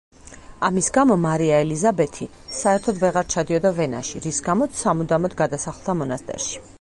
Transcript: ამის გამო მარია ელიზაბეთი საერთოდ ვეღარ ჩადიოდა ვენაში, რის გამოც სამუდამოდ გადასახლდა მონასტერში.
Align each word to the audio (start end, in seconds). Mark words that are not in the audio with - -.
ამის 0.67 0.87
გამო 0.93 1.17
მარია 1.25 1.59
ელიზაბეთი 1.65 2.27
საერთოდ 2.59 3.03
ვეღარ 3.03 3.29
ჩადიოდა 3.35 3.73
ვენაში, 3.81 4.23
რის 4.27 4.41
გამოც 4.49 4.83
სამუდამოდ 4.85 5.37
გადასახლდა 5.43 5.97
მონასტერში. 6.01 6.63